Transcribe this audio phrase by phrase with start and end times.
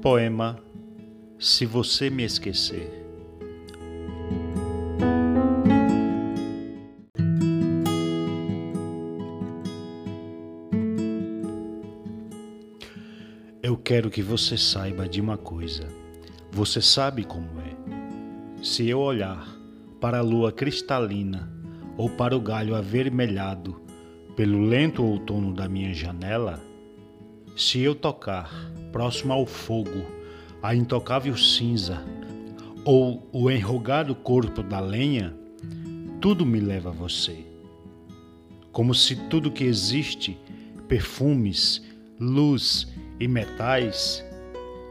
[0.00, 0.58] Poema
[1.38, 2.90] Se Você Me Esquecer.
[13.62, 15.86] Eu quero que você saiba de uma coisa.
[16.50, 18.64] Você sabe como é.
[18.64, 19.46] Se eu olhar
[20.00, 21.52] para a lua cristalina
[21.98, 23.82] ou para o galho avermelhado
[24.34, 26.69] pelo lento outono da minha janela,
[27.56, 28.50] se eu tocar
[28.92, 30.04] próximo ao fogo
[30.62, 32.02] a intocável cinza
[32.84, 35.34] ou o enrugado corpo da lenha,
[36.20, 37.46] tudo me leva a você.
[38.72, 40.38] Como se tudo que existe,
[40.88, 41.82] perfumes,
[42.18, 44.24] luz e metais,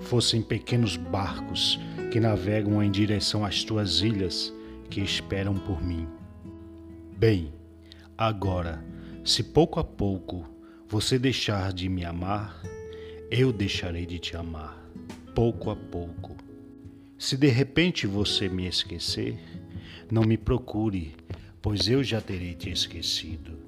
[0.00, 1.78] fossem pequenos barcos
[2.10, 4.52] que navegam em direção às tuas ilhas
[4.90, 6.06] que esperam por mim.
[7.16, 7.52] Bem,
[8.16, 8.84] agora,
[9.24, 10.53] se pouco a pouco
[10.88, 12.62] você deixar de me amar,
[13.30, 14.78] eu deixarei de te amar,
[15.34, 16.36] pouco a pouco.
[17.18, 19.38] Se de repente você me esquecer,
[20.10, 21.14] não me procure,
[21.60, 23.58] pois eu já terei te esquecido.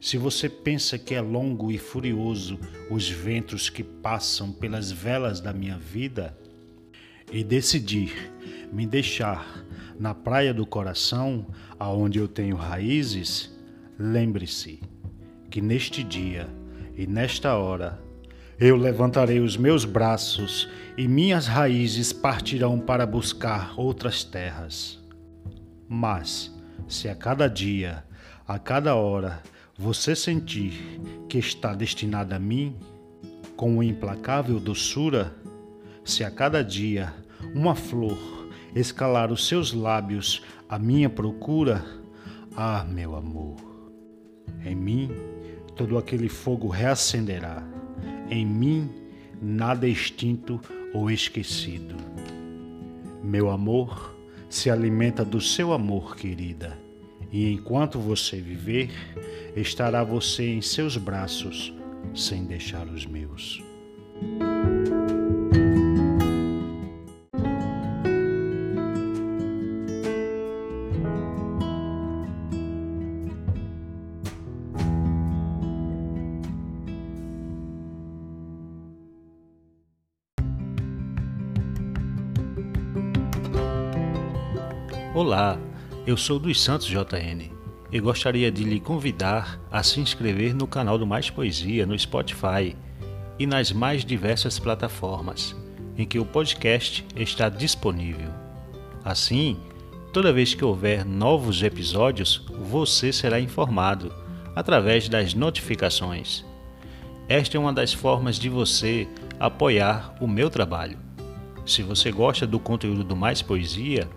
[0.00, 2.58] Se você pensa que é longo e furioso
[2.90, 6.36] os ventos que passam pelas velas da minha vida,
[7.32, 8.32] e decidir
[8.72, 9.64] me deixar
[9.98, 11.46] na praia do coração,
[11.78, 13.50] aonde eu tenho raízes,
[13.98, 14.80] lembre-se
[15.50, 16.48] que neste dia
[16.96, 18.00] e nesta hora
[18.58, 24.98] eu levantarei os meus braços e minhas raízes partirão para buscar outras terras.
[25.88, 26.54] Mas,
[26.86, 28.04] se a cada dia,
[28.46, 29.42] a cada hora,
[29.78, 32.76] você sentir que está destinado a mim,
[33.56, 35.34] com implacável doçura,
[36.04, 37.14] se a cada dia
[37.54, 38.18] uma flor
[38.74, 41.82] escalar os seus lábios à minha procura,
[42.54, 43.56] ah, meu amor,
[44.66, 45.10] em mim
[45.80, 47.66] todo aquele fogo reacenderá,
[48.28, 48.90] em mim
[49.40, 50.60] nada é extinto
[50.92, 51.94] ou esquecido.
[53.24, 54.14] Meu amor
[54.50, 56.78] se alimenta do seu amor, querida,
[57.32, 58.90] e enquanto você viver,
[59.56, 61.72] estará você em seus braços,
[62.14, 63.64] sem deixar os meus.
[85.12, 85.58] Olá,
[86.06, 87.50] eu sou dos Santos JN
[87.90, 92.76] e gostaria de lhe convidar a se inscrever no canal do Mais Poesia no Spotify
[93.36, 95.56] e nas mais diversas plataformas
[95.98, 98.30] em que o podcast está disponível.
[99.04, 99.58] Assim,
[100.12, 104.14] toda vez que houver novos episódios, você será informado
[104.54, 106.44] através das notificações.
[107.28, 109.08] Esta é uma das formas de você
[109.40, 110.98] apoiar o meu trabalho.
[111.66, 114.08] Se você gosta do conteúdo do Mais Poesia,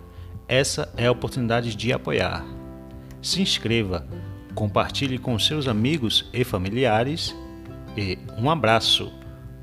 [0.48, 2.46] essa é a oportunidade de apoiar.
[3.22, 4.06] Se inscreva,
[4.54, 7.36] compartilhe com seus amigos e familiares
[7.98, 9.12] e um abraço.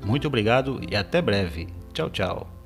[0.03, 1.67] Muito obrigado e até breve.
[1.93, 2.60] Tchau, tchau.